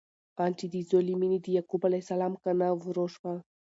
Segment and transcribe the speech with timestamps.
[0.43, 3.33] آن چې د زوی له مینې د یعقوب علیه السلام کانه وروشوه!